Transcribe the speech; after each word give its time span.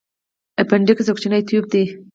اپنډکس 0.61 1.05
یو 1.07 1.15
کوچنی 1.15 1.41
تیوب 1.47 1.65
دی. 1.73 1.83